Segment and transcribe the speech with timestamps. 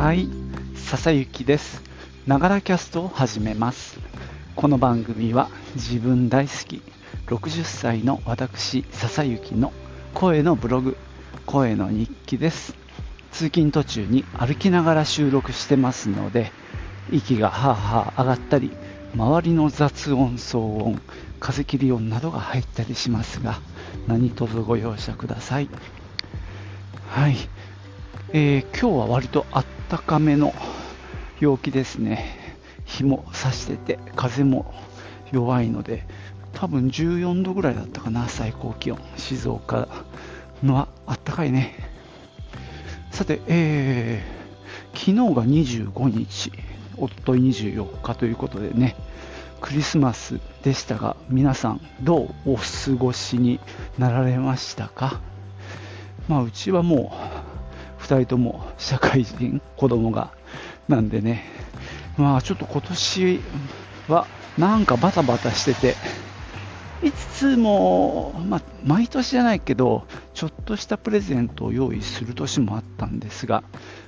[0.00, 0.30] はい、
[0.76, 1.82] 笹幸です。
[2.26, 4.00] ながらキャストを始めます。
[4.56, 6.80] この番組は自分大好き
[7.26, 9.74] 60歳の私笹幸の
[10.14, 10.96] 声のブログ、
[11.44, 12.74] 声の日記です。
[13.30, 16.50] 通勤途中に歩きながら収録してますので、
[17.12, 18.72] 息がはあはあ上がったり、
[19.14, 20.98] 周りの雑音、騒音、
[21.40, 23.60] 風切り音などが入ったりしますが、
[24.06, 25.68] 何卒ご容赦ください。
[27.10, 27.36] はい。
[28.32, 30.54] えー今日は割とあったかめの
[31.40, 32.54] 陽気ですね。
[32.84, 34.72] 日も差してて、風も
[35.32, 36.06] 弱いので、
[36.52, 38.98] 多分14度ぐらいだったかな、最高気温。
[39.16, 39.88] 静岡
[40.62, 41.74] のはあったかいね。
[43.10, 44.40] さて、えー
[44.92, 46.52] 昨日が25日、
[46.96, 48.96] おととい24日ということでね、
[49.60, 52.62] クリスマスでしたが、皆さんどうお過
[52.98, 53.60] ごしに
[53.98, 55.20] なられましたか？
[56.28, 57.49] まあ、うちはもう
[58.10, 60.32] 2人とも社会人、子供が
[60.88, 61.44] なんでね、
[62.16, 63.40] まあちょっと今年
[64.08, 64.26] は
[64.58, 65.94] なんかバタバタしてて、
[67.04, 73.62] いつつも、まあ、毎年じゃないけど、ちょっとしたプレゼントを用意する年もあったんですが、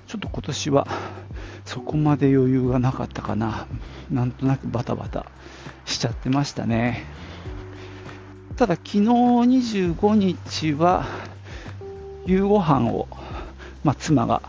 [0.08, 0.89] ちょっと今年は
[1.64, 3.67] そこまで余裕がなかったかな、
[4.11, 5.27] なんとなくバタバタ
[5.84, 7.05] しちゃってましたね。
[8.56, 11.06] ただ、昨日25日は、
[12.27, 13.08] 夕ご飯を、
[13.84, 14.42] まあ、妻が、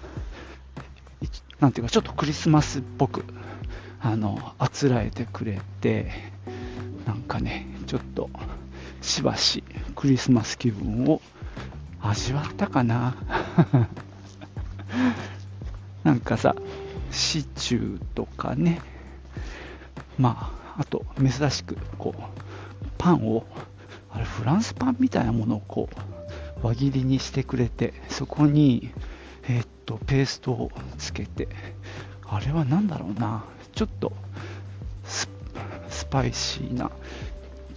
[1.22, 1.28] い
[1.59, 3.23] なんていうか、ちょっとクリスマスっぽく、
[4.00, 6.12] あの、あつらえてくれて、
[7.06, 8.30] なんかね、ちょっと、
[9.02, 9.64] しばし
[9.95, 11.22] クリスマス気分を
[12.02, 13.16] 味わったかな。
[16.03, 16.56] なんかさ、
[17.12, 18.81] シチューとかね、
[20.18, 22.22] まあ、あと、珍しく、こう、
[22.97, 23.45] パンを、
[24.12, 25.90] あれ、フランスパンみたいなものをこ
[26.62, 28.92] う、輪切りにしてくれて、そこに、
[29.48, 31.48] えーっと、ペーストをつけて、
[32.26, 34.14] あれは何だろうな、ちょっと
[35.04, 35.30] ス、
[35.90, 36.92] スパイシーな、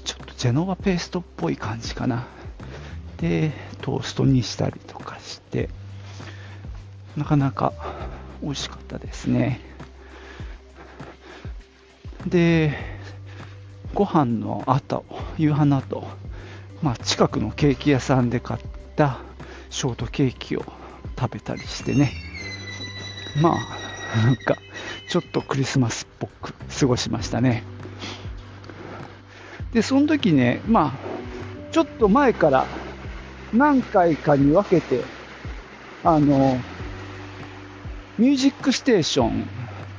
[0.04, 2.26] ちょっとジェノバペーストっぽい感じかな。
[3.18, 5.68] で、トーストにしたりとかして、
[7.16, 7.72] なかなか
[8.42, 9.60] 美味しかったですね。
[12.26, 12.76] で、
[13.94, 15.04] ご飯の後、
[15.38, 16.06] 夕飯の後、
[16.82, 18.60] まあ、近くのケーキ屋さんで買っ
[18.96, 19.18] た
[19.70, 20.64] ショートケーキを
[21.18, 22.12] 食べたりしてね。
[23.40, 24.56] まあ、 なんか、
[25.08, 27.62] ちょっとクリスマスっぽく過ごしましたね。
[29.72, 32.66] で、その時ね、まあ、ちょっと前から
[33.52, 35.02] 何回かに分けて、
[36.04, 36.58] あの、
[38.18, 39.46] ミュージックステーション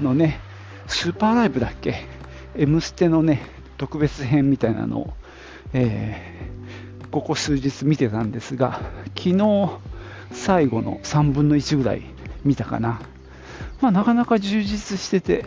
[0.02, 0.40] のね、
[0.88, 2.06] スーパーライブだっけ
[2.56, 3.42] ?M ステのね、
[3.78, 5.14] 特別編みたいなのを、
[5.74, 6.38] えー
[7.12, 8.82] ここ数日見てたんですが、
[9.16, 9.80] 昨日
[10.32, 12.04] 最後の3分の1ぐらい
[12.44, 13.02] 見たかな。
[13.82, 15.46] まあ、なかなか充実してて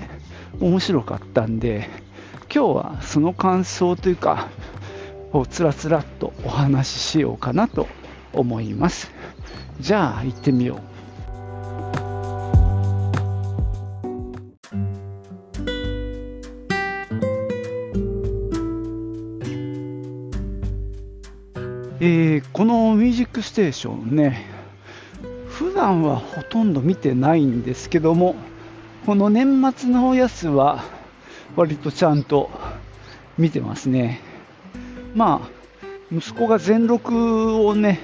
[0.61, 1.89] 面白かったんで、
[2.53, 4.49] 今日はその感想というか、
[5.33, 7.87] をつらつらっとお話ししようかなと
[8.33, 9.11] 思います。
[9.81, 10.91] じゃあ行ってみよう。
[22.03, 24.60] えーこの「ミュージックステーション」ね
[25.81, 28.35] 段はほとんど見てないんですけども
[29.07, 30.85] この年末のおやつは
[31.57, 32.51] 割とちゃんと
[33.39, 34.21] 見てますね。
[35.15, 37.99] まあ息子が全録をね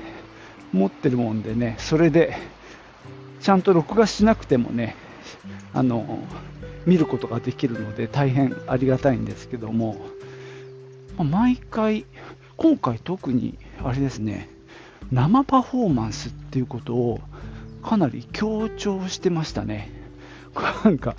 [0.72, 2.36] 持ってるもんでねそれで
[3.40, 4.96] ちゃんと録画しなくてもね
[5.74, 6.20] あの
[6.86, 9.96] 見ることができるので大変ありがたいんですけども
[11.18, 12.06] 毎回
[12.56, 14.48] 今回特にあれですね
[15.12, 17.20] 生パフォーマンスっていうことを
[17.86, 19.90] かなり強調してましたね。
[20.84, 21.14] なんか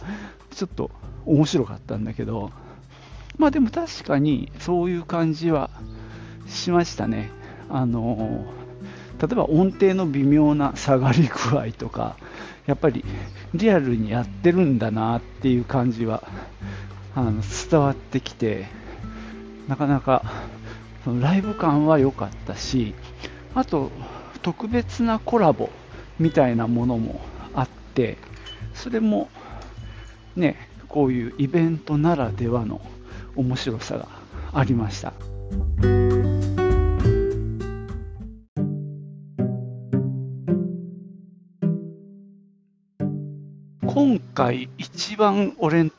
[0.51, 0.91] ちょっと
[1.25, 2.51] 面白かったんだけど。
[3.37, 5.69] まあでも確かにそういう感じは
[6.47, 7.29] しましたね。
[7.69, 8.45] あの
[9.21, 12.17] 例えば音程の微妙な下がり具合とか
[12.65, 13.03] やっぱり
[13.53, 16.23] リアルにやってるんだなっていう感じは
[17.15, 18.67] あの伝わってきて
[19.67, 20.23] なかなか
[21.03, 22.93] そのライブ感は良かったし
[23.55, 23.91] あと
[24.43, 25.69] 特別なコラボ
[26.19, 27.21] みたいなものも
[27.53, 28.17] あって
[28.73, 29.29] それも
[30.35, 30.55] ね
[30.87, 32.81] こういうイベントならではの
[33.35, 34.07] 面白さが
[34.53, 35.13] ありました。
[43.97, 45.91] 今回一番俺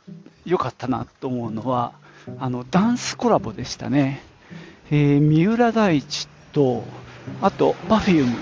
[0.44, 1.92] 良かったなと思うのは
[2.38, 4.22] あのダンスコラボでしたね、
[4.90, 6.84] えー三浦大知と
[7.42, 8.36] あと Perfume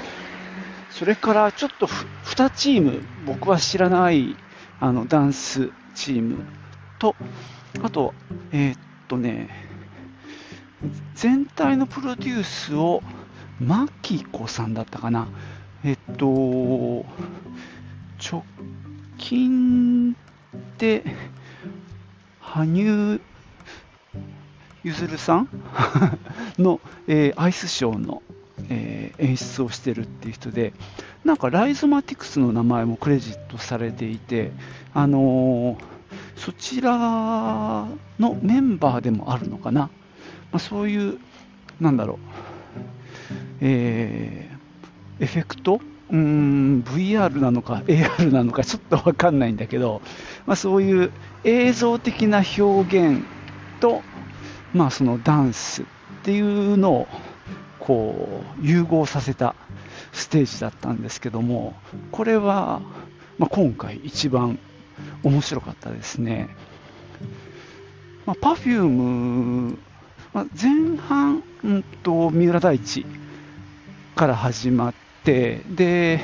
[0.90, 4.36] それからちょっと2チーム僕は知らない
[4.80, 6.44] あのダンスチーム
[6.98, 7.14] と、
[7.82, 8.14] あと、
[8.52, 8.78] えー、っ
[9.08, 9.48] とね、
[11.14, 13.02] 全体のプロデュースを、
[13.58, 15.28] マキコさんだったかな。
[15.82, 17.06] えっと、
[18.22, 18.44] 直
[19.16, 20.14] 近
[20.78, 21.04] で、
[22.40, 23.20] 羽生
[24.84, 25.48] 結弦さん？
[26.58, 28.22] の、えー、アイスショーの、
[28.68, 30.72] えー、演出をしてるっていう人で、
[31.24, 34.52] なんかライゾマティクスの名前もクレジットされていて、
[34.94, 35.76] あのー、
[36.36, 37.88] そちら
[38.18, 39.90] のメンバーでもあるのかな、ま
[40.52, 41.18] あ、そういう、
[41.80, 42.18] なんだろう、
[43.60, 45.80] えー、エフェクト？
[46.08, 50.00] うん VR なのか AR なのかちょっと分かんないんだけど、
[50.46, 51.12] まあ、そういう
[51.42, 53.24] 映像的な表現
[53.80, 54.02] と、
[54.72, 55.84] まあ、そのダンスっ
[56.22, 57.08] ていうのを
[57.86, 59.54] こう融合させた
[60.12, 61.74] ステージだったんですけども
[62.10, 62.82] これは、
[63.38, 64.58] まあ、今回一番
[65.22, 66.48] 面白かったですね、
[68.24, 69.78] まあ、Perfume、
[70.32, 73.06] まあ、前半、うんと、三浦大知
[74.16, 76.20] から始まってで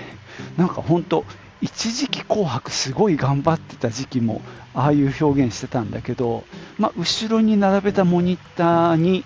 [0.56, 1.24] なんか本当
[1.60, 4.42] 一時期紅白すごい頑張ってた時期も
[4.74, 6.42] ああいう表現してたんだけど、
[6.76, 9.24] まあ、後ろに並べたモニターに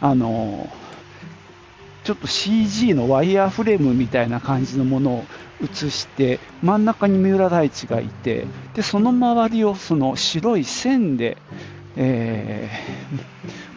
[0.00, 0.68] あの
[2.08, 5.24] ちょっと CG のワイヤーフレームみたいな感じのものを
[5.62, 11.36] 映して真ん中に三浦大知がいてでその周りをその白い線で、
[11.96, 12.70] え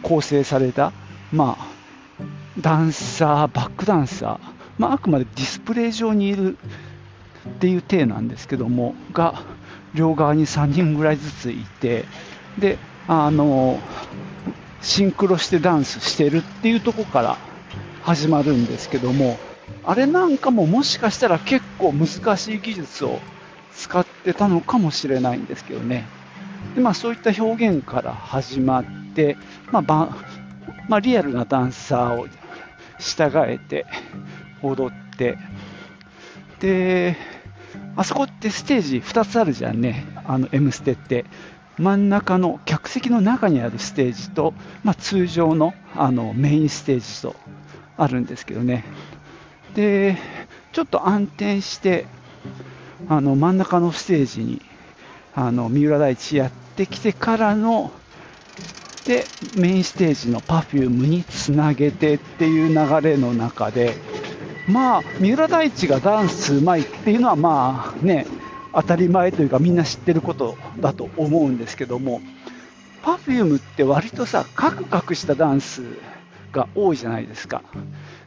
[0.00, 0.94] 構成された、
[1.30, 1.66] まあ、
[2.58, 6.56] ダンサーバックダンサー、まあ、あくまでディスプレイ上にいる
[7.46, 9.42] っていう体なんですけども、が
[9.92, 12.06] 両側に3人ぐらいずついて、
[12.58, 13.78] で、あの、
[14.80, 17.51] シンクロしてダンスしてるっていうとこから
[18.02, 19.38] 始まるんですけども、
[19.84, 23.18] あれなんかももしかしたら結構難しい技術を
[23.74, 26.06] 使ってたのかもしれないんですけどね。
[26.74, 28.84] でまあ、そういった表現から始まっ
[29.14, 29.36] て、
[29.70, 30.16] まあば
[30.88, 32.28] まあ、リアルなダンサーを
[32.98, 33.86] 従えて
[34.62, 35.36] 踊って
[36.60, 37.16] で
[37.96, 41.24] あそこってステージ2つあるじゃんね、あの M ステって。
[41.78, 44.52] 真ん中の客席の中にあるステージと、
[44.84, 47.34] まあ、通常のあのメインステージと
[47.96, 48.84] あるんですけどね。
[49.74, 50.16] で、
[50.72, 52.06] ちょっと暗転して、
[53.08, 54.62] あの真ん中のステージに
[55.34, 57.90] あの三浦大知やってきてからの
[59.06, 59.24] で
[59.56, 63.94] メインステージの Perfume につなげてっていう流れの中で
[64.68, 68.26] まあ、三浦大知がダンスうまいっていうのは、まあね、
[68.72, 72.20] 当たり前というか、みんな知ってることだと思うんですけども、
[73.02, 75.82] Perfume って割とさ、カクカクしたダンス
[76.52, 77.62] が多いじゃないですか。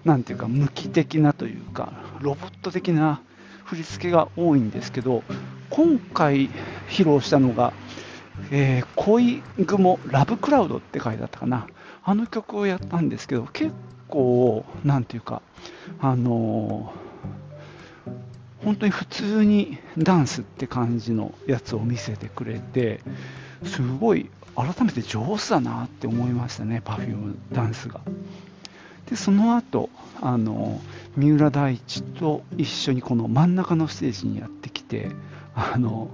[0.03, 3.21] なんていうか、無機的なというか、ロボット的な
[3.63, 5.23] 振り付けが多いんですけど、
[5.69, 6.49] 今回
[6.87, 7.73] 披露したのが、
[8.51, 11.67] えー、恋雲ラブクラウドって書いてあったかな。
[12.03, 13.73] あの曲をやったんですけど、結
[14.07, 15.41] 構、なんていうか、
[15.99, 16.93] あの
[18.63, 22.99] 本当に普通にダンスって感じのやつを見せてくれて、
[23.63, 28.01] すごい改めて上手だなって思いましたね、Perfume ダンスが。
[29.09, 29.89] で、その後、
[30.21, 30.81] あの
[31.15, 35.11] 三浦大知と一緒にこの真ん中のステージにやってきて、
[35.53, 36.09] あの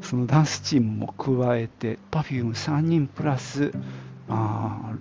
[0.00, 3.72] そのダンスチームも加えて、Perfume3 人プラス、
[4.28, 4.94] あ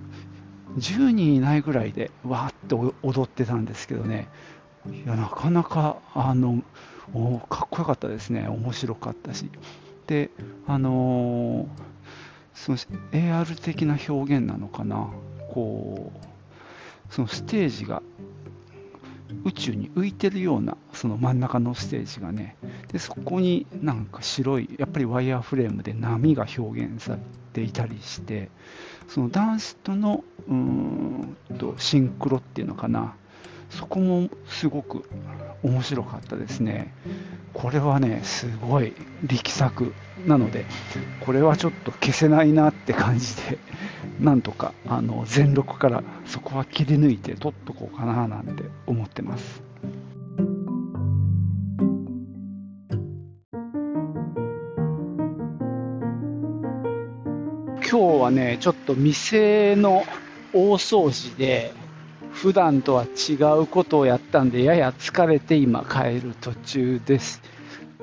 [0.77, 4.27] 10人いないぐらいでわーっと踊ってたんですけどね、
[4.91, 6.61] いやなかなかあの
[7.49, 9.49] かっこよかったですね、面白かったし。
[10.07, 10.29] で、
[10.67, 11.67] あのー、
[12.53, 12.77] その
[13.11, 15.09] AR 的な表現なのかな、
[15.53, 18.01] こうそのステージが
[19.45, 22.55] 宇宙に浮いてるようなその真ん中のステージがね。
[22.91, 27.19] でそこになんか白いやっぱりワイヤーフレームで波が表現され
[27.53, 28.49] ていたりして
[29.07, 33.15] そのダンスとのうんとシンクロっていうのかな？
[33.77, 35.03] そこもすごく
[35.63, 36.93] 面白かったですね。
[37.53, 39.93] これはねすごい力作
[40.25, 40.65] なので
[41.21, 43.59] これはちょっと消せないなって感じで
[44.19, 49.63] なんとかあの全録からそこは切り抜いて撮っとこうかななんて思ってます。
[57.93, 60.03] 今日はね、ちょっと店の
[60.51, 61.71] 大掃除で、
[62.33, 67.41] 普段とは違うことをやったんで、やや疲れて今帰る途中です。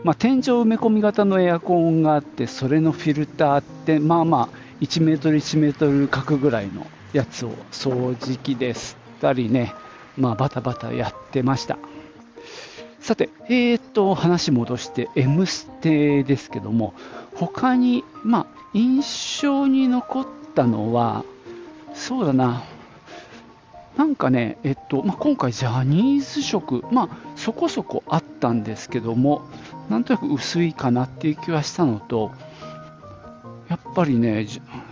[0.02, 4.48] まあ、天井埋め込み型のエアコンがあって、それのフィルターって、まあまあ、
[4.80, 9.74] 1メートル1メートル角ぐらいのやつを掃除機で吸ったりね、
[10.16, 11.76] まあ、バタバタやってました。
[13.00, 16.94] さて、えーと、話戻して、M ステですけども、
[17.34, 21.24] 他に、まあ、印象に残ったのは、
[21.94, 22.62] そうだな、
[24.00, 29.42] なんかね、えっとまあ、今回、ジャニーズ色、まあ、そこそこあったんですけども、
[29.90, 32.32] なんとなく薄いかなっていう気はしたのと、
[33.68, 34.46] やっぱりね、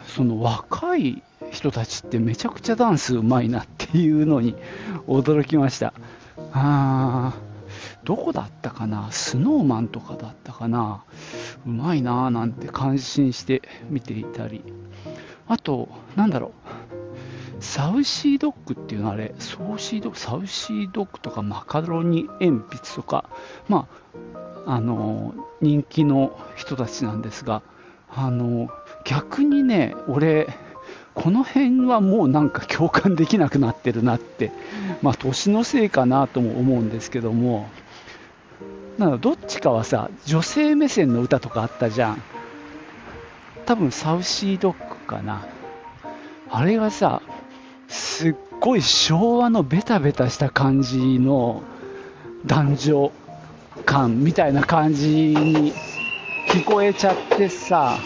[0.06, 4.54] その若い人たちってめちゃくちゃダンスうまいなっていうのに
[5.08, 5.94] 驚きました。
[6.52, 11.02] あーどこだったかな、スノーマンとかだったかな、
[11.66, 14.62] うまいなぁなんて感心して見ていたり、
[15.46, 16.77] あと、なんだろう、
[17.60, 23.28] サウシードッグっていうのはあれ、ソーシードサウシードッグとかマカロニ鉛筆とか、
[23.68, 23.88] ま
[24.66, 27.62] あ、あの人気の人たちなんですが、
[28.10, 28.70] あの
[29.04, 30.48] 逆にね、俺、
[31.14, 34.52] この辺はもうなんか共感できなくなってるなって、
[35.02, 37.68] まあ、年のせいかなとも思うんですけども、
[38.98, 42.22] なんかどっちかはさ、女性目線の歌とかあったじゃん。
[43.66, 45.46] 多分サウシードッグかな。
[46.50, 47.20] あれがさ、
[47.88, 51.62] すっごい昭和のベタベタした感じの
[52.46, 53.12] 男女
[53.84, 55.72] 感みたいな感じに
[56.48, 57.98] 聞こえちゃってさ、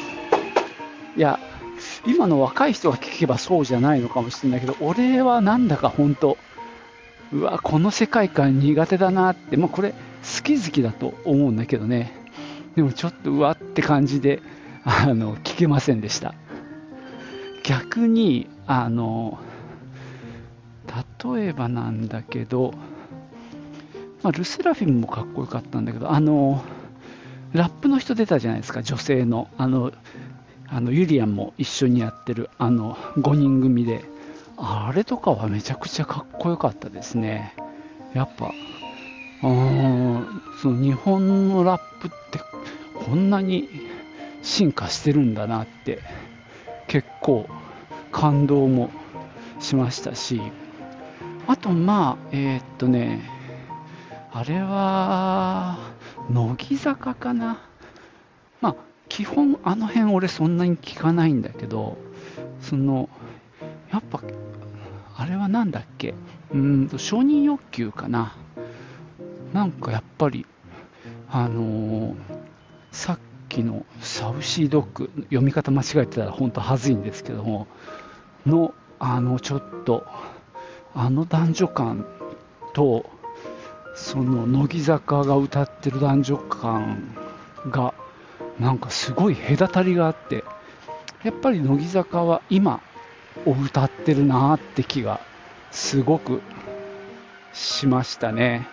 [1.16, 1.38] いや、
[2.06, 6.38] 今の若い人が聞けばそうじゃないのかもしれないけど、俺はなんだか本当、
[7.32, 12.12] うわ、この世界観苦手だなって、まあ、これ、好き好きだと思うんだけどね、
[12.76, 14.40] でもちょっとうわって感じで、
[14.84, 16.34] あの、聞けませんでした。
[17.64, 19.38] 逆に、あの、
[21.34, 22.72] 例えばなんだけど、
[24.22, 26.62] まあ、ルセラフィムもかっこよかったんだけど、あの、
[27.52, 29.49] ラップの人出たじゃないですか、女性の。
[29.58, 29.92] あの、
[30.68, 34.04] あのユリアンも一緒にやってるあの5人組で、
[34.56, 37.54] あれとかはめちゃくちゃかっこよかったですね。
[38.14, 38.52] やっぱ、
[39.42, 42.38] その日本のラップって
[42.94, 43.68] こんなに
[44.42, 45.99] 進化してるんだなって
[46.87, 47.49] 結構
[48.11, 48.90] 感動も
[49.61, 50.40] しましたし、
[51.46, 53.28] あとまあ、えー、っとね、
[54.32, 55.78] あれは、
[56.30, 57.61] 乃木坂かな。
[58.61, 58.76] まあ、
[59.08, 61.99] 基本あの辺俺そんなに聞かないんだけど、
[62.61, 63.08] その、
[63.90, 64.22] やっぱ、
[65.16, 66.14] あれはなんだっけ、
[66.54, 68.34] うんと、承認欲求かな。
[69.52, 70.46] なんかやっぱり、
[71.30, 72.14] あのー、
[72.90, 73.18] さっ
[73.49, 77.66] きのサウシードッグ、読み方間違えてたら本当はずいんですけども、
[78.46, 80.06] の、あの、ちょっと、
[80.94, 82.06] あの男女感
[82.75, 83.06] と、
[83.94, 87.14] その乃木坂が歌ってる男女感
[87.70, 87.94] が
[88.58, 90.44] なんかすごい隔たりがあって
[91.25, 92.80] やっぱり乃木坂は今
[93.46, 95.20] を歌ってるなって気が
[95.70, 96.40] すごく
[97.52, 98.66] しましたね。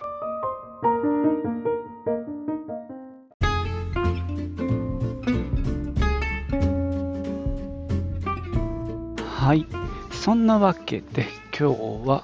[9.39, 9.65] はい。
[10.11, 11.25] そんなわけで
[11.59, 12.23] 今日は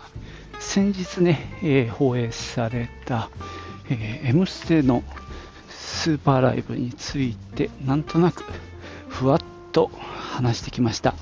[0.61, 3.29] 先日ね、えー、放映された、
[3.89, 5.03] えー、M ステの
[5.67, 8.45] スーパーライブについてなんとなく
[9.09, 9.39] ふわっ
[9.73, 11.15] と話してきました。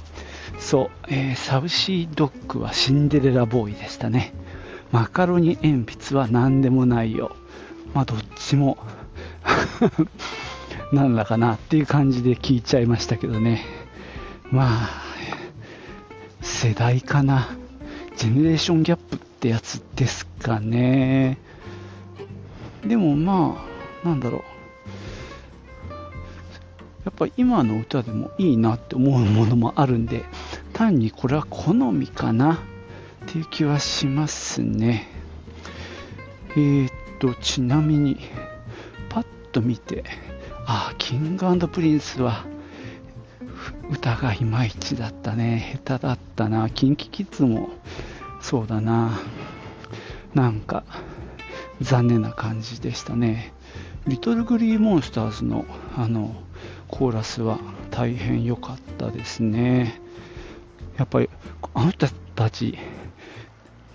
[0.60, 4.36] そう、えー、サウシードッグはシンデレラボーイでしたね。
[4.92, 7.36] マカロニ鉛筆は何でもないよ。
[7.96, 8.78] まあどっちも
[10.94, 13.66] なんだかなっていう感じで聞いちゃいましたけどね。
[14.52, 15.04] まあ
[16.44, 17.63] 世代かな。
[18.24, 21.38] ジェネレーションギャップってやつですかね。
[22.82, 23.68] でもま
[24.06, 24.42] あなんだろう。
[27.04, 30.24] やっぱ今の歌でもいいなって思うものもあるんで
[30.72, 32.54] 単にこれは好みかな。
[33.26, 35.06] っていう気はしますね。
[36.52, 38.20] えー、っとちなみに
[39.10, 40.06] パッと見て
[40.66, 42.46] ああキングプリンスは
[43.92, 45.78] 歌がいまいちだったね。
[45.86, 46.68] 下手だったな。
[46.68, 47.70] KinKiKids も
[48.44, 49.20] そうだな。
[50.36, 50.84] なんか
[51.82, 53.54] 残念な感じでしたね。
[54.06, 56.36] リトルグリーモンスターズのあの
[56.90, 57.58] コーラスは
[57.90, 60.00] 大変良かったですね。
[60.98, 61.30] やっぱり
[61.74, 62.78] あの人たち、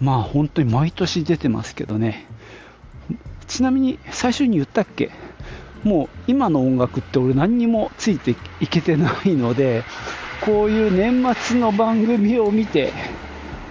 [0.00, 2.26] まあ本当に毎年出てますけどね、
[3.46, 5.10] ちなみに最初に言ったっけ？
[5.84, 9.84] もう今の音楽って俺何にもついていけてないので、
[10.40, 12.92] こういう年末の番組を見て、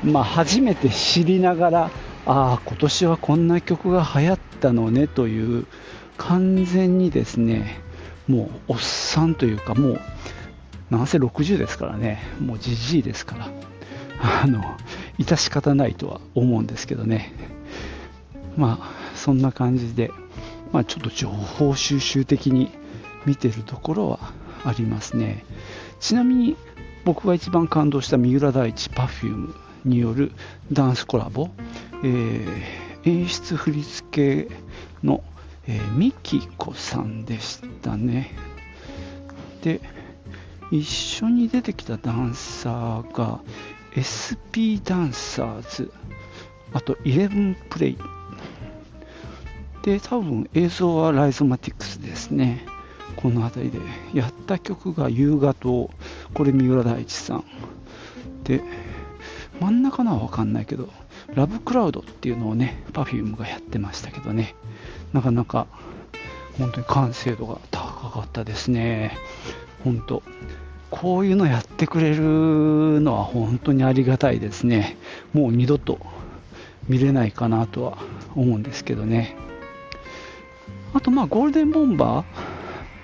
[0.03, 1.83] まあ、初めて知りながら、
[2.25, 5.65] ああ、今年はこんな曲が流行ったのねという、
[6.17, 7.79] 完全にですね、
[8.27, 10.01] もうおっさんというか、もう、
[10.89, 13.49] なんせ60ですからね、もうじじいですから、
[14.43, 14.63] あの、
[15.19, 17.31] 致し方ないとは思うんですけどね。
[18.57, 20.11] まあ、そんな感じで、
[20.71, 22.71] まあ、ちょっと情報収集的に
[23.25, 24.19] 見てるところは
[24.65, 25.45] ありますね
[25.99, 26.55] ちなみに
[27.05, 29.53] 僕が一番感動した三浦大知 Perfume
[29.87, 30.31] による
[30.71, 31.49] ダンスコラボ、
[32.03, 34.55] えー、演出振り付け
[35.03, 35.23] の、
[35.67, 38.35] えー、ミキコさんでしたね。
[39.63, 39.81] で
[40.71, 43.39] 一緒に出てきたダンサーが
[43.95, 45.91] SP ダンサーズ
[46.73, 47.97] あと11プレイ。
[49.83, 52.65] で多分映像はライゾマティクスですね。
[53.15, 53.79] この辺りで
[54.13, 55.89] やった曲が夕方
[56.33, 57.43] これ三浦大知さん。
[58.43, 58.61] で
[59.59, 60.89] 真ん中のは分かんないけど
[61.33, 64.55] ラブクラウドっていうのをね Perfume がやってましたけどね。
[65.13, 65.67] なかなか
[66.57, 69.17] 本当に完成度が高かったですね。
[69.83, 70.23] 本当
[70.89, 74.97] こういうのやってくれるのは本当にありがたいですね。
[75.33, 75.99] もう二度と
[76.87, 77.97] 見れないかなとは
[78.35, 79.35] 思うんですけどね。
[80.93, 82.23] あとまあゴールデンボンバ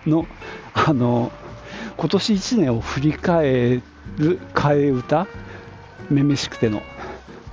[0.05, 0.25] ーの
[0.73, 1.31] あの
[1.97, 3.81] 今年1年を振り返
[4.17, 5.27] る替え歌
[6.09, 6.81] めめしくての。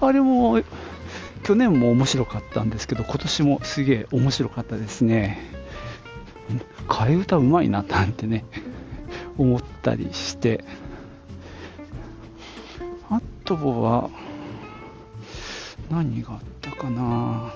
[0.01, 0.63] あれも
[1.43, 5.39] 去年も面白かったんですけど今年もすげえ面白かったですね。
[6.89, 8.45] 替え歌うまいななんてね
[9.39, 10.65] 思ったりして。
[13.11, 14.11] あとは
[15.91, 17.53] 何があったかな。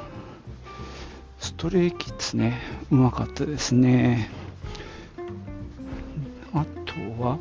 [1.38, 2.60] ストレイキッズね
[2.90, 4.30] うまかったですね。
[6.52, 7.38] あとは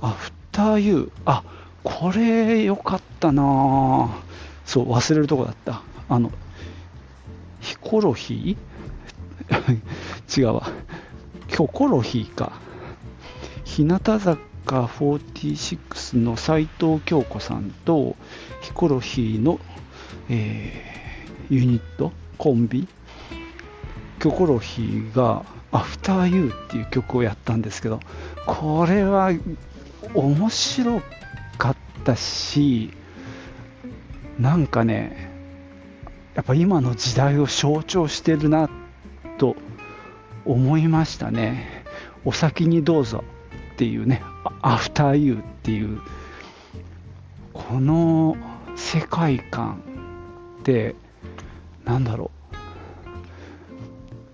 [0.00, 1.10] アフターユー。
[1.26, 1.42] あ
[1.84, 4.10] これ良かったな。
[4.64, 5.82] そう忘れるとこだった。
[6.08, 6.32] あの
[7.60, 10.40] ヒコロヒー？
[10.40, 10.68] 違うわ。
[11.48, 12.52] キョコロヒーか。
[13.64, 14.36] 日向坂
[14.66, 18.16] 46の斎藤京子さんと
[18.62, 19.60] ヒコロヒーの、
[20.28, 22.12] えー、ユニット？
[22.38, 22.88] コンビ？
[24.20, 27.98] キョコロヒーが「アフターユーっていう曲をやったんですけど
[28.46, 29.32] これは
[30.14, 31.02] 面白
[32.12, 32.90] ったし
[34.38, 35.32] なんかね
[36.34, 38.68] やっぱ今の時代を象徴してるな
[39.38, 39.56] と
[40.44, 41.84] 思いましたね
[42.24, 43.24] お先にどうぞ
[43.74, 44.22] っていうね、
[44.62, 46.00] アフターユーっていう、
[47.52, 48.36] この
[48.76, 49.82] 世界観
[50.60, 50.94] って、
[51.84, 52.30] なんだろ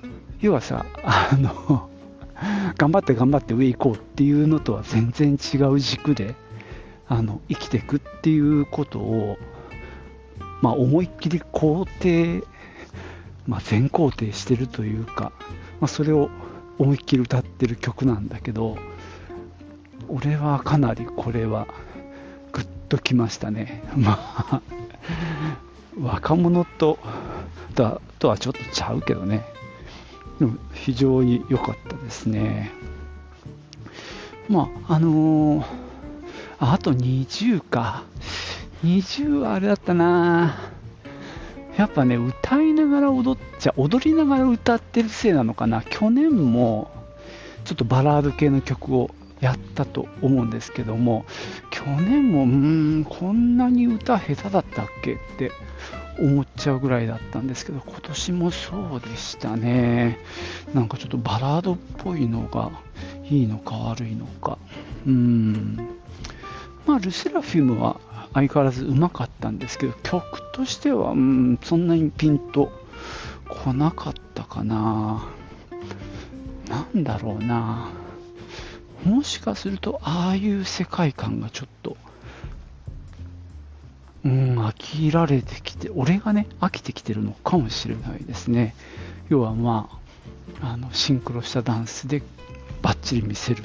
[0.03, 0.07] う。
[0.41, 1.89] 要はさ、あの、
[2.77, 6.35] 頑張って頑張って上行こうっていうのとは全然違う軸で、
[7.11, 9.37] あの、生きていくっていうことを、
[10.63, 12.47] まあ、思いっきり肯定、
[13.49, 15.33] まあ、全肯定してるというか、
[15.81, 16.31] まあ、それを
[16.79, 18.79] 思いっきり歌ってる曲なんだけど、
[20.09, 21.67] 俺はかなりこれは
[22.53, 23.83] グッときましたね。
[23.99, 24.63] まあ、
[26.01, 26.97] 若者と
[27.75, 29.45] だとはちょっとちゃうけどね。
[30.39, 32.71] でも非常に良かったですね。
[34.49, 35.90] まあ、あのー、
[36.61, 38.05] あと20か。
[38.85, 40.57] 20はあれだったな。
[41.77, 45.83] やっぱね、歌いながら踊っちゃ、踊りながら歌ってるせいなのかな。
[45.83, 46.91] 去年も、
[47.65, 51.25] ちょっとバラード系の曲をやったと思うんですけども
[51.71, 55.15] 去年もうんこんなに歌下手だったっけ？
[55.15, 55.51] って
[56.19, 60.19] 思っちゃうぐらいだったんですけど今年もそうでしたね。
[60.75, 62.71] なんかちょっとバラードっぽいのが
[63.25, 64.59] いいのか悪いのか。
[65.07, 66.00] うん。
[66.87, 68.01] まあルセラフィムは
[68.33, 72.73] 相変わらずうまかったんですけど曲としてはうんそんなにピンと
[73.49, 75.29] 来なかったかな。
[76.69, 77.89] なんだろうな。
[79.05, 81.97] もしかするとああいう世界観がちょっと
[84.25, 88.75] うん飽きられてきて俺がね飽きてきてるのかもしれないですね。
[89.29, 89.89] 要はま
[90.61, 92.23] ああのシンクロしたダンスで
[92.83, 93.65] バッチリ見せるっ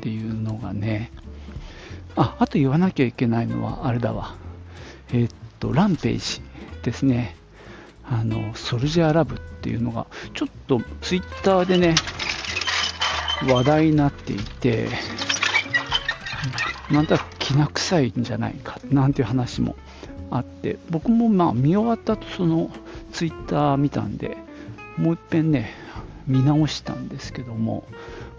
[0.00, 1.10] ていうのがね。
[2.16, 4.34] ああと言わなきゃいけないのはあれだわ。
[5.10, 6.40] えー、っとランページ
[6.82, 7.36] ですね。
[8.08, 11.96] あのソルジャーラブっていうのがちょっとツイッターでね
[13.48, 14.88] 話題になっていて、
[16.90, 19.76] なんだきな臭いんじゃないかなんていう話も
[20.30, 22.70] あって、僕もまあ見終わったとその
[23.12, 24.36] ツイッター見たんで、
[24.96, 25.72] もう一遍ね、
[26.26, 27.84] 見直したんですけども、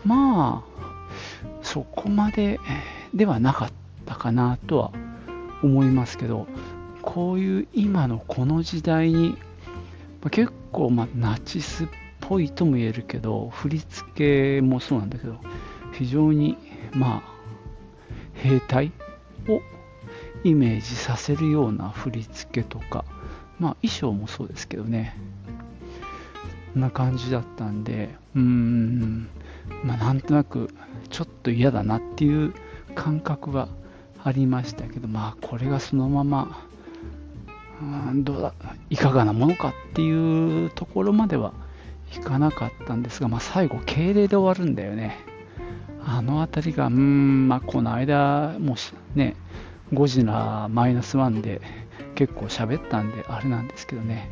[0.05, 0.77] まあ、
[1.61, 2.59] そこまで
[3.13, 3.69] ではなかっ
[4.05, 4.91] たかなとは
[5.63, 6.47] 思いますけど、
[7.01, 9.37] こういう今のこの時代に、
[10.31, 11.87] 結構まあナチスっ
[12.19, 15.37] ぽいとも言えるけど振り付けもそうなんだけど
[15.93, 16.57] 非常に
[16.91, 17.23] まあ
[18.33, 18.91] 兵隊
[19.47, 19.61] を
[20.43, 23.05] イメージさせるような振り付けとか
[23.59, 25.15] まあ衣装もそうですけどね。
[26.77, 29.29] んな感じだったんで、うーん、
[29.83, 30.69] まあ、なんとなく
[31.09, 32.53] ちょっと嫌だなっていう
[32.97, 33.69] 感覚は
[34.23, 36.67] ありましたけど、まあ、これがそのまま、
[37.81, 38.53] うん、どうだ、
[38.89, 41.53] いかがなものかっていうところまでは
[42.15, 45.19] いかなかったんですが、まあ、最後、敬礼で終わるんだよね。
[46.03, 49.35] あの辺りが、うん、まあ、この間、もうね、
[49.93, 51.61] ゴジラマイナスワンで
[52.15, 54.31] 結構喋ったんで、あれなんですけどね。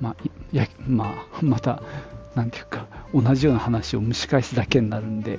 [0.00, 0.16] まあ、
[0.52, 1.82] いや、まあ、また、
[2.34, 5.38] なんていうか、同じような話を蒸し返すだけになるんで、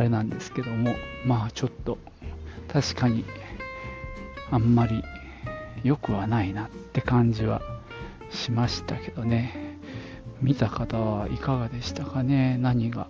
[0.00, 0.94] あれなんですけども、
[1.26, 1.98] まあちょっと、
[2.72, 3.22] 確かに、
[4.50, 5.04] あんまり
[5.84, 7.60] 良くはないなって感じは
[8.30, 9.76] しましたけどね。
[10.40, 12.56] 見た方はいかがでしたかね？
[12.58, 13.08] 何が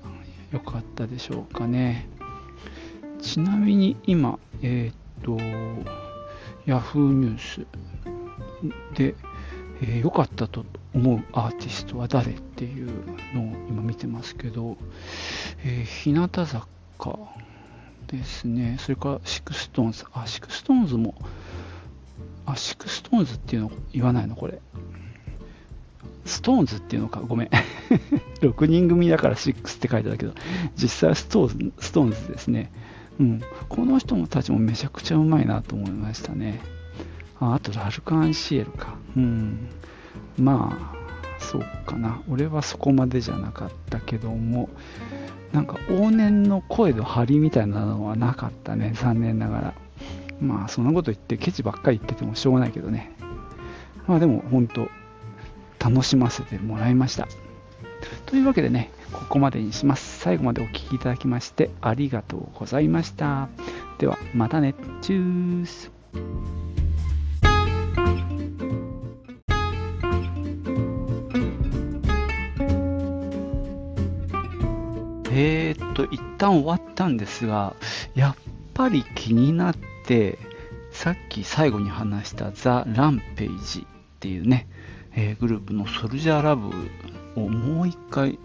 [0.51, 2.09] 良かったでしょうかね？
[3.23, 5.37] ちなみに今、えっ、と、
[6.67, 7.67] Yahoo ニュース
[8.97, 9.15] で、
[9.81, 12.89] えー、良かったと思うアーティストは誰っていう
[13.33, 14.77] のを今見てますけど、
[15.65, 16.67] えー、日向坂
[17.01, 17.19] か
[18.07, 21.15] ですね、それからシックストーンズ、あ、シックストーンズも、
[22.45, 24.37] あ、シックストーンズっていうの言わないの？
[24.37, 24.61] これ。
[26.27, 27.51] ストーンズっていうのか、ごめん。
[28.43, 30.35] 6人組だから6って書いてあるけど、
[30.77, 32.71] 実際はストーンストーンズですね。
[33.19, 33.43] うん。
[33.69, 36.61] この人たちもめちゃくちゃうまいなと思いましたね。
[37.39, 38.97] ああと、ラルカンシエルか。
[39.17, 39.69] うん。
[40.39, 41.00] まあ、
[41.41, 42.23] そうかな。
[42.29, 44.69] 俺はそこまでじゃなかったけども、
[45.53, 48.93] なんか往年の声の張りみたいなのはなかったね。
[48.95, 49.75] 残念ながら。
[50.41, 53.13] まあ、そんなこと言って、ケチばっかり言っててもしょうがないけどね。
[54.07, 54.89] まあでも、本当
[55.79, 57.29] 楽しませてもらいました。
[58.27, 60.21] というわけでね、ここまでにします。
[60.21, 63.49] 最後までお聴きいただきましてありがとうございました。
[63.99, 64.75] では、またね。
[65.03, 65.91] チュース。
[75.33, 77.77] えー、っと、一旦終わったんですが、
[78.15, 78.37] やっ
[78.75, 79.75] ぱり気になっ
[80.07, 80.39] て、
[80.91, 84.67] さっき最後に話したザ・ランページっていうね、
[85.15, 86.71] えー、グループのソルジャーラブ
[87.37, 88.39] をもう一回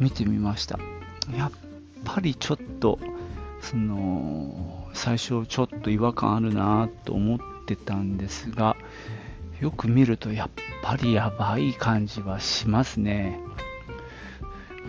[0.00, 0.78] 見てみました。
[1.36, 1.52] やっ
[2.04, 2.98] ぱりちょっと、
[3.60, 8.76] その、最初ちょっと違和感あるなと思ってたんですが、
[9.60, 10.50] よく見るとやっ
[10.82, 13.38] ぱりやばい感じはしますね。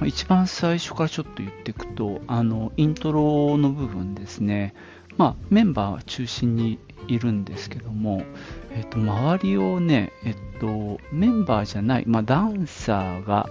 [0.06, 4.74] 一番最初からちょっと言っていくと、あの、イントロの部分ですね。
[5.18, 8.24] まあ、メンバーは中心にいるんですけども、
[8.72, 13.50] えっと、周りをね、えっと、メンバーじゃない、まあ、ダンサーが、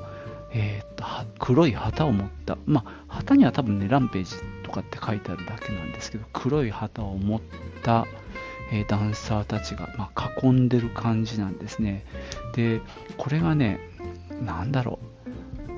[0.53, 1.05] えっと、
[1.39, 7.41] 黒い旗を持った、まあ、旗には多分ね、ランページとかって書いてあるだけなんですけど、黒い旗を持っ
[7.83, 8.07] た、
[8.73, 12.05] え、ダンサーたちが、まあ、囲んでる感じなんですね。
[12.55, 12.81] で、
[13.19, 13.81] これがね、
[14.45, 15.12] なんだろう、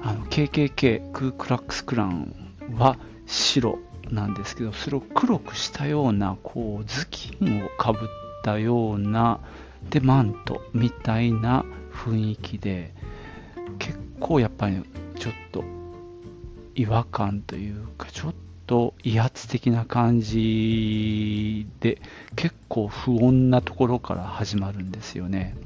[0.05, 2.35] あの、KKK、クークラックスクラン
[2.77, 3.79] は白
[4.11, 8.09] なんですけど、それを黒くしたような、こう、頭巾をかぶっ
[8.43, 9.41] たような、
[9.89, 12.93] で、マントみたいな雰囲気で、
[13.79, 14.83] 結構やっぱり
[15.19, 15.65] ちょっと
[16.75, 18.35] 違和感というか、ちょっ
[18.67, 22.03] と威圧的な感じで、
[22.37, 25.57] 結構不穏なところから始まるんですよね。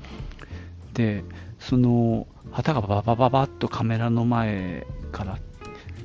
[0.98, 1.22] で、
[1.60, 5.38] その旗がババババッとカメラの前から、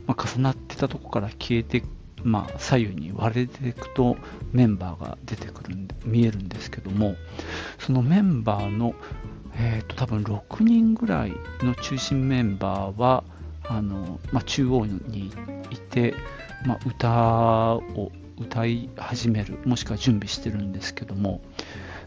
[0.05, 1.83] まあ、重なってたとこから消えて
[2.23, 4.15] まあ、左右に割れていくと
[4.53, 7.15] メンバーが出てくるんで見えるんですけども
[7.79, 8.95] そのメンバーの、
[9.55, 13.25] えーと、多分6人ぐらいの中心メンバーは
[13.67, 15.33] あの、まあ、中央に
[15.69, 16.13] いて、
[16.65, 21.41] まあ、歌を歌い始めるもしくは準備してるんですけども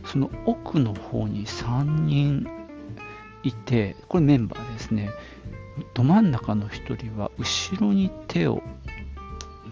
[0.07, 2.56] その奥の方に3人
[3.49, 5.11] いてこれメンバーですね
[5.95, 8.63] ど真ん中の1人は後ろに手を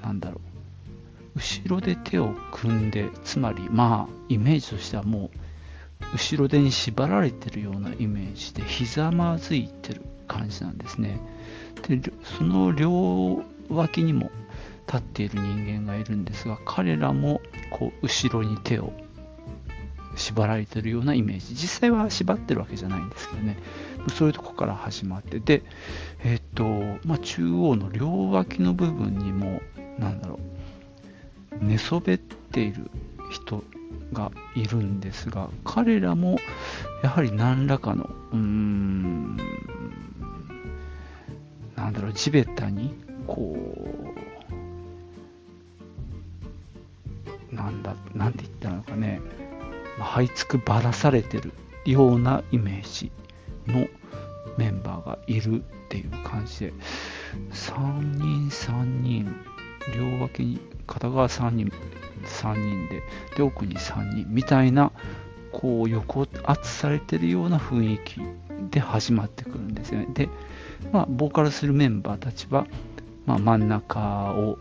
[0.04, 0.40] なんだろ
[1.34, 5.38] う、後ろで手を組んで、つまり、まあ、イメージとしてはもう、
[6.12, 11.18] 後ろ手に縛られてるようなイメージで、ひざまずいてる感じなんですね。
[11.88, 14.30] で、その両脇にも
[14.87, 18.92] 立っている人間がいるんですが、彼らも、こう、後ろに手を
[20.16, 21.55] 縛られてるようなイメージ。
[21.55, 23.57] 実際は縛ってるわけじゃないんですけどね。
[24.12, 25.62] そういうとこから始まって、で、
[26.22, 26.64] えっ、と、
[27.05, 29.61] まあ、中央の両脇の部分にも、
[29.98, 30.38] なんだろ
[31.61, 32.90] う、寝そべっている
[33.31, 33.64] 人
[34.12, 36.38] がいるんですが、彼らも
[37.03, 39.37] やはり何らかの、うーん、
[41.77, 42.94] なんだろう、地べたに、
[43.27, 43.57] こ
[47.50, 49.20] う、なんだ、なんて言ったのかね、
[49.98, 51.52] 這いつくばらされてる
[51.85, 53.12] ようなイメージ
[53.66, 53.87] の
[54.57, 56.72] メンバーがいるっていう感じで。
[57.52, 59.35] 3人3人。
[59.94, 61.70] 両脇に片側3人
[62.24, 63.02] 3人で。
[63.37, 64.92] で奥に3人みたいな
[65.52, 68.20] こう横圧されてるような雰囲気
[68.70, 70.09] で始まってくるんですよね。
[70.12, 70.28] で、
[70.92, 72.66] まあ、ボーカルするメンバーたちは、
[73.26, 74.59] まあ、真ん中を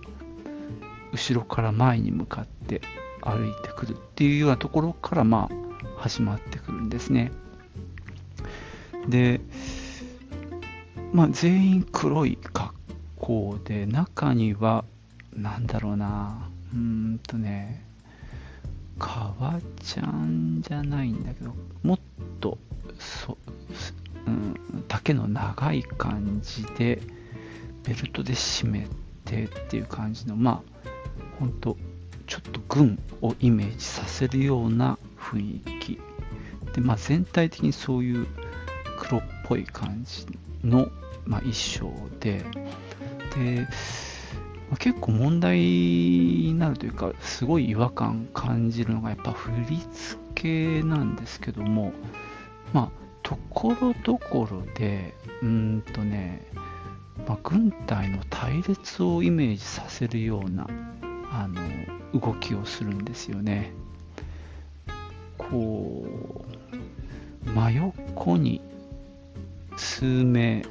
[1.11, 2.81] 後ろから前に向かって
[3.25, 7.31] 歩いてくるっていうようなところからまあ始まってくるんですね。
[9.07, 9.41] で、
[11.11, 12.73] まあ、全員黒い格
[13.17, 14.85] 好で中には
[15.35, 17.83] なんだろうなうんとね
[18.99, 21.99] 革ちゃんじゃないんだけどもっ
[22.39, 22.57] と
[22.99, 23.37] そ、
[24.27, 24.55] うん、
[24.87, 27.01] 丈の長い感じで
[27.83, 28.87] ベルトで締め
[29.25, 30.61] てっていう感じのまあ
[31.39, 31.77] ほんと
[32.33, 35.99] ちょっと軍をイメージさせるような雰囲気。
[36.73, 38.25] で、まあ、全体的にそういう
[38.97, 40.25] 黒っぽい感じ
[40.63, 40.89] の、
[41.25, 42.43] まあ、衣装で。
[43.35, 43.67] で
[44.79, 51.93] 結構問題になるというかすごい違和感感じるのがやっぱ振り付けなんですけども
[52.73, 52.91] まあ
[53.21, 56.47] ところどころでうんとね、
[57.27, 60.67] まあ、軍隊の隊列をイメージさせるような
[61.31, 61.61] あの
[62.13, 63.71] 動きをするんですよね。
[65.37, 66.45] こ
[67.45, 68.61] う真横に
[69.75, 70.63] 数名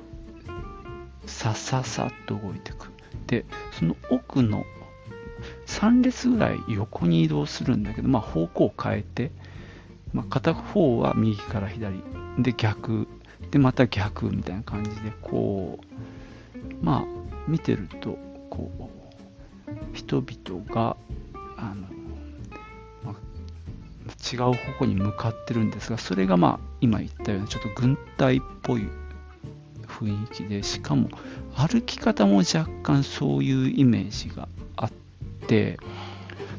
[1.26, 2.90] さささっと動いていく。
[3.26, 4.64] でその奥の
[5.66, 9.30] 3列ぐらい横に移動するんだけど、まあ、方向を変えて、
[10.12, 12.02] まあ、片方は右から左。
[12.38, 13.08] で逆。
[13.50, 17.04] でまた逆みたいな感じでこうまあ
[17.46, 18.92] 見てるとこう
[19.92, 20.96] 人々が
[21.62, 21.74] あの、
[23.04, 28.88] まあ、違う方向に向かってるんですがそれがまあ今言ったようなちょっと軍隊っぽい
[29.86, 31.08] 雰囲気でしかも
[31.54, 34.90] 歩き方も若干そういうイメージがあっ
[35.46, 35.78] て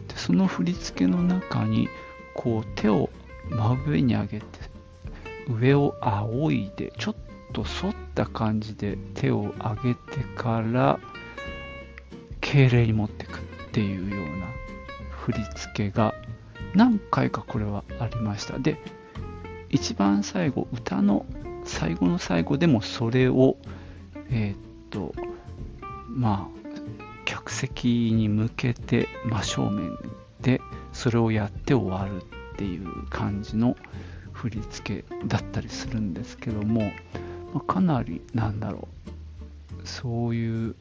[0.07, 1.89] でその振り付けの中に
[2.35, 3.09] こう手を
[3.49, 4.45] 真上に上げて
[5.49, 7.15] 上を仰いでちょっ
[7.51, 10.99] と反った感じで手を上げてから
[12.39, 14.47] 敬礼に持ってくっていうような
[15.23, 16.13] 振り付けが
[16.75, 18.59] 何回かこれはありました。
[18.59, 18.77] で
[19.69, 21.25] 一番最後歌の
[21.63, 23.55] 最後の最後でもそれを
[24.29, 24.57] えー、っ
[24.89, 25.15] と
[26.09, 26.63] まあ
[27.23, 29.97] 客席に向けて真正面
[30.41, 30.59] で
[30.91, 33.77] それをやって終わるっていう感じの
[34.33, 36.91] 振り付けだったりするんですけども、
[37.53, 38.89] まあ、かなりなんだろ
[39.81, 40.75] うそういう、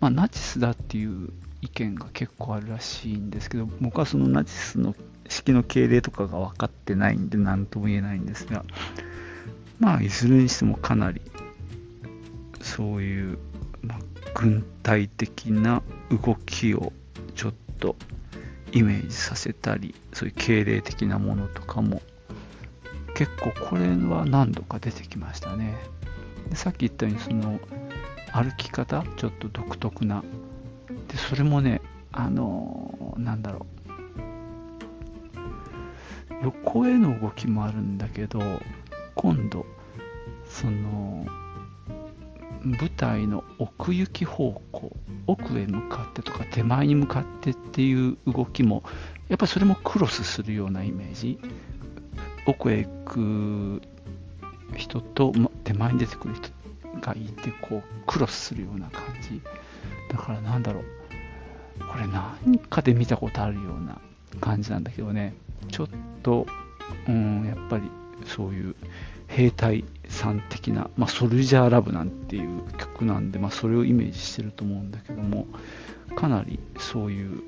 [0.00, 1.28] まあ、ナチスだっていう
[1.66, 4.94] 意見が結構あるらしいんですけど僕はそのナチスの
[5.28, 8.64] 式の敬礼とかが分かってないんで何とも言えないんですが
[9.80, 11.20] まあいずれにしてもかなり
[12.62, 13.38] そういう、
[13.82, 13.98] まあ、
[14.34, 16.92] 軍隊的な動きを
[17.34, 17.96] ちょっと
[18.72, 22.00] イメージさせたりそういう敬礼的なものとかも
[23.14, 25.74] 結構これは何度か出てきましたね。
[26.50, 27.58] でさっき言ったようにその
[28.32, 30.22] 歩き方ちょっと独特な
[31.08, 31.80] でそれもね
[32.12, 33.76] あのー、なんだろう。
[36.42, 38.40] 横への動きもあるんだけど
[39.14, 39.64] 今度
[40.44, 41.24] その
[42.62, 44.92] 舞台の奥行き方向
[45.26, 48.82] 奥へ向かってとか手前に向かってっていう動きも
[49.28, 51.38] やっぱりそれもクロスするようなイメージ。
[52.46, 53.82] 奥へ行く
[54.76, 55.32] 人と
[55.64, 56.48] 手前に出てくる人
[57.00, 59.40] がいてこうクロスするような感じ。
[60.16, 60.84] だからなんだろう。
[61.78, 64.00] これ何かで見たことあるような
[64.40, 65.34] 感じなんだけどね。
[65.70, 65.88] ちょっ
[66.22, 66.46] と
[67.08, 67.90] うんやっぱり
[68.24, 68.74] そういう
[69.28, 75.46] 兵隊さん的な、まあ、ソルジャーラブなんていう曲なんで、まあ、それをイメージしてると思うんだけども
[76.14, 77.42] かなりそういう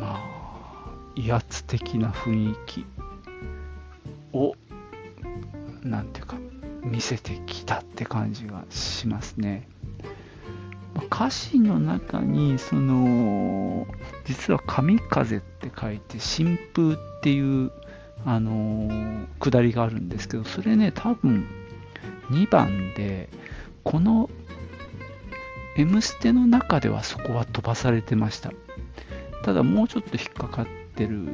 [0.00, 2.86] まあ威圧的な雰囲気
[4.32, 4.54] を
[5.82, 6.36] なんていうか
[6.86, 9.68] 見せてきたって感じがしますね。
[11.10, 13.86] 歌詞の中にその
[14.24, 17.70] 実は神風って書いて新風っていう
[18.24, 21.46] あのー、下りがあるんですけど、それね、多分
[22.30, 23.28] 2番で、
[23.84, 24.28] この
[25.76, 28.52] M ステの中ではそこは飛ばされてました。
[29.44, 31.28] ただもうちょっと引っかかってる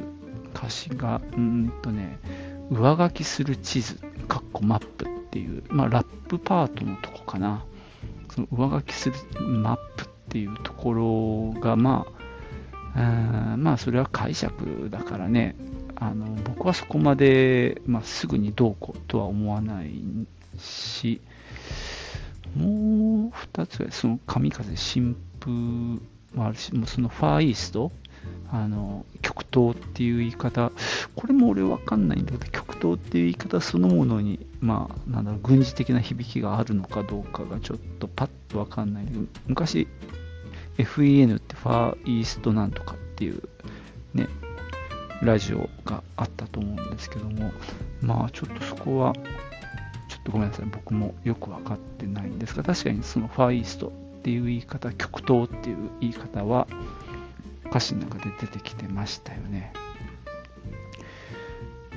[0.53, 2.19] 歌詞が、うんとね、
[2.69, 3.95] 上書きする地図、
[4.27, 7.65] かっこマップっていう、まあ、ラップパートのとこかな。
[8.29, 12.05] その上書きするマップっていうところが、ま
[12.95, 15.55] あ、まあ、それは解釈だからね、
[15.95, 19.91] あの僕はそこまで、まあ、すぐにどうこうとは思わない
[20.59, 21.19] し、
[22.55, 27.91] もう2つぐらい、その神風新風もあるし、もうそのファーイースト、
[28.51, 30.71] あの極東っていう言い方、
[31.15, 39.05] これも俺わかんないんだけど、極東っていう言い方そのものに、まあ、なんだろう、軍事的な響きがあるのかどうかがちょっとパッとわかんない、
[39.47, 39.87] 昔、
[40.77, 43.41] FEN ってファーイーストなんとかっていう
[44.13, 44.27] ね、
[45.21, 47.51] ラジオがあったと思うんですけども、
[48.01, 49.21] まあちょっとそこは、ちょ
[50.19, 56.67] っとごめんなさい、僕もよく分かってないんですが、確かにそのファーイーストっていう言い方、極東っていう言い方は、
[57.67, 59.73] 歌詞の中で出てきてましたよね。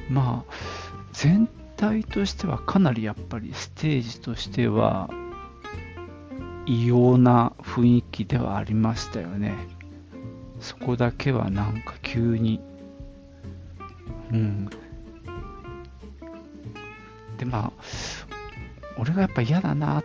[0.09, 0.53] まあ、
[1.13, 5.11] 全体としてはかなりやっぱりステージとしては
[6.67, 9.55] 異様な雰囲気ではありましたよね。
[10.61, 12.61] そこだけはなんか急に、
[14.33, 14.69] うん。
[17.39, 17.73] で、まあ、
[18.99, 20.05] 俺がやっぱ嫌だなっ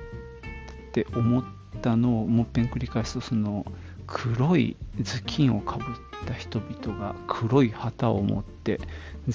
[0.91, 1.43] て思っ
[1.81, 3.65] たのをもっぺん繰り返すと、その、
[4.05, 5.87] 黒い頭巾をかぶっ
[6.25, 8.79] た人々が黒い旗を持って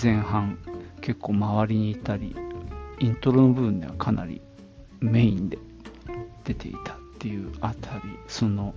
[0.01, 0.59] 前半
[1.01, 2.35] 結構周りにいたり
[2.99, 4.41] イントロの部分ではかなり
[5.01, 5.59] メインで
[6.45, 8.75] 出ていたっていうあたりその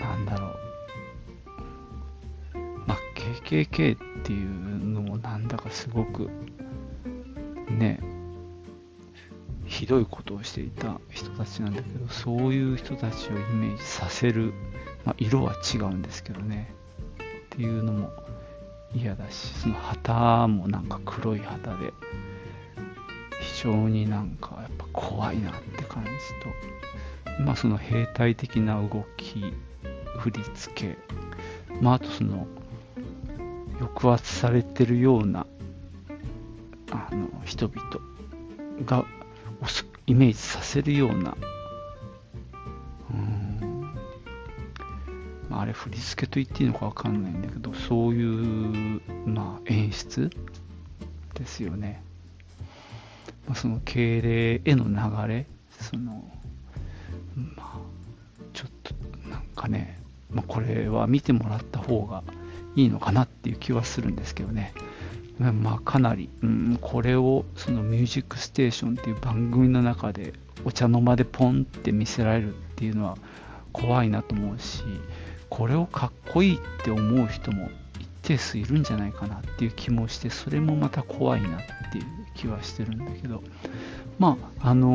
[0.00, 0.56] なんだろう。
[2.86, 6.28] まあ KKK っていうのもなんだかすごく
[7.70, 8.00] ね
[9.72, 14.52] ひどいことをしていた人たちなんだけどそういう人たちをイメージさせる、
[15.06, 16.74] まあ、色は違うんですけどね。
[17.18, 18.10] っていうのも
[18.94, 21.90] 嫌だしその旗もなんか黒い旗で
[23.40, 26.10] 非常になんかやっぱ怖いなって感じ
[27.38, 27.42] と。
[27.42, 29.54] まあその兵隊的な動き
[30.18, 30.98] 振り付け。
[31.80, 32.46] まああとその
[33.78, 35.46] 抑圧されてるような
[36.90, 37.82] あの人々
[38.84, 39.06] が
[40.06, 41.36] イメージさせるような、
[43.10, 43.82] うん、
[45.48, 50.30] まあ、あれ振り付けと言っていいのかわかんないんだけど、そういう、まあ、演出
[51.34, 52.02] ですよね。
[53.46, 55.46] まあ、その敬礼への流れ、
[55.80, 56.24] その、
[57.56, 57.78] まあ、
[58.52, 58.94] ちょっと
[59.28, 59.98] なんかね、
[60.30, 62.22] まあ、これは見てもらった方が
[62.74, 64.72] いいのかなっていう気はするんですけどね。
[65.38, 73.16] まあ、かなり、うん、これをその「ミュージックステーション」っていう番組の中でお茶の間でポンって見せられるっていうのは
[73.72, 74.84] 怖いなと思うし
[75.48, 81.60] これをかっこいいって思う人も一定数いるんじゃないかなっていう気もしてそれもまた怖いなっ
[81.92, 82.21] ていう。
[82.34, 83.42] 気はしてるんだけど
[84.18, 84.90] まああの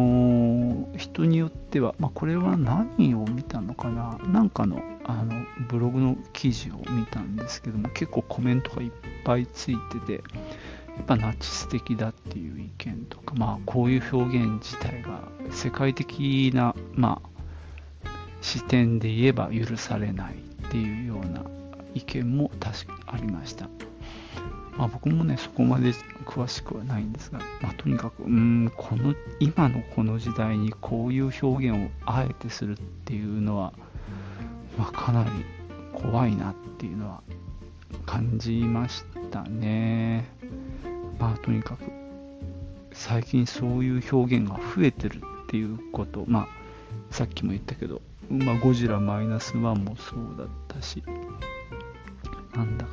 [0.93, 4.19] ー、人によっては、まあ、これは何を見たのかな？
[4.27, 8.91] なんかのあのブログの記事を見たんですけども結構コメントがいっ
[9.23, 10.19] ぱいついててや
[11.01, 18.09] っぱナチス的だっていう意見とかまあこういう表現自体が世界的なまあ
[18.41, 21.43] 視点で言えば許されないっていうような
[21.93, 23.69] 意見も確かありました。
[24.77, 25.91] まあ、僕もね、そこまで
[26.25, 33.73] 詳しくはないんですが、まあ、とにかく、うん、この、今のこの時代にこういう表現をあえてするっていうのは、
[34.77, 35.29] まあ、かなり
[35.93, 37.23] 怖いなっていうのは
[38.05, 40.29] 感じましたね。
[41.19, 41.83] まあ、とにかく、
[42.93, 46.47] 最近そういう表現が増えてるっていうこと、まあ、
[47.09, 51.03] さっきも言ったけど、まあ、ゴジラマイナスワンもそうだったし、
[52.55, 52.86] なんだ、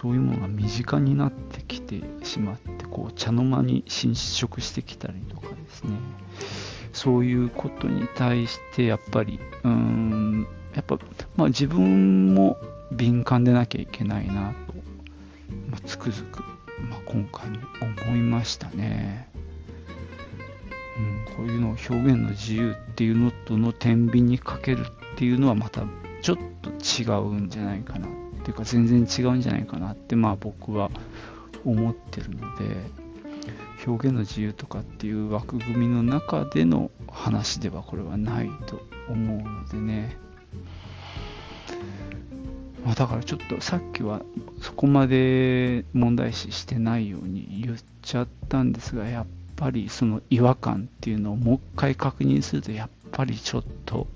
[0.00, 5.90] そういうものが身近になってきてしまってこう茶の間に侵食してきたりとかですね。
[6.94, 10.98] そういうことに対してやっぱりうーんやっぱ、
[11.36, 12.56] まあ、自分も
[12.92, 14.74] 敏感でなきゃいけないなと、
[15.70, 16.42] まあ、つくづく、
[16.88, 17.58] まあ、今回も
[18.06, 19.28] 思いましたね、
[21.28, 25.82] うん、こういうのを表現の自由っていうのとの天秤にかけるっていうのはまた
[26.22, 28.08] ちょっと違うんじゃないかな。
[28.40, 30.90] っていうか全然違うんじゃないかなってまあ僕は
[31.64, 33.00] 思ってるので
[33.86, 40.16] 表現の自由とかっていう枠組みの中での話ではこれはないと思うのでね、
[42.84, 44.22] まあ、だからちょっとさっきは
[44.60, 49.26] そこまで問題視してないように言っちゃったんですがやっ
[49.56, 54.06] ぱりその違和感っていうのをもう一回確認するとやっぱりちょっと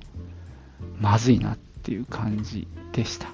[1.00, 3.28] まずいなっていう感じでした。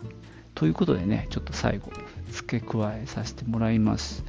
[0.61, 1.91] ということでね、ちょっと最後、
[2.31, 4.27] 付け加えさせてもらいます。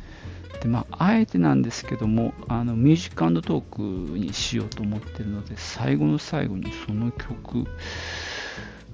[0.61, 7.65] で、まあ、あえてなんですけども、あのミュージックトークにしようと思ってるので、最後の最後にその曲、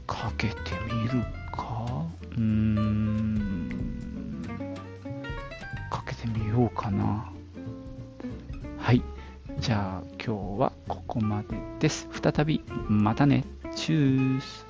[0.07, 0.55] かけて
[0.91, 1.23] みる
[1.55, 2.07] か？
[2.31, 3.71] うーん
[5.91, 6.15] かけ。
[6.15, 7.31] てみようかな。
[8.79, 9.03] はい。
[9.59, 12.07] じゃあ今日はここまでです。
[12.11, 13.45] 再びまたね。
[13.75, 14.66] チュース。